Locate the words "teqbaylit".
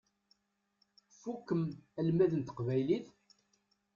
2.41-3.07